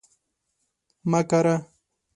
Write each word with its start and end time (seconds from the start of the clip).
مه 1.11 1.21
کره 1.29 1.55